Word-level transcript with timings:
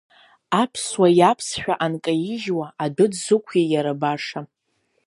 Аԥсуа 0.61 1.07
иаԥсшәа 1.19 1.73
анкаижьуа, 1.85 2.67
адәы 2.83 3.05
дзықәи 3.11 3.63
иара 3.73 3.93
баша?! 4.01 4.41